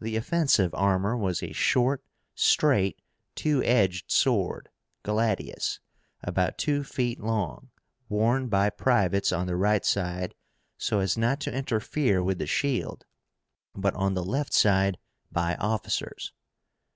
The 0.00 0.16
offensive 0.16 0.74
armor 0.74 1.16
was 1.16 1.44
a 1.44 1.52
short, 1.52 2.02
straight 2.34 3.00
two 3.36 3.62
edged 3.62 4.10
sword 4.10 4.68
(gladius), 5.04 5.78
about 6.24 6.58
two 6.58 6.82
feet 6.82 7.20
long, 7.20 7.70
worn 8.08 8.48
by 8.48 8.68
privates 8.70 9.30
on 9.30 9.46
the 9.46 9.54
right 9.54 9.84
side, 9.84 10.34
so 10.76 10.98
as 10.98 11.16
not 11.16 11.38
to 11.42 11.56
interfere 11.56 12.20
with 12.20 12.38
the 12.38 12.48
shield, 12.48 13.04
but 13.72 13.94
on 13.94 14.14
the 14.14 14.24
left 14.24 14.52
side 14.52 14.98
by 15.30 15.54
officers. 15.54 16.32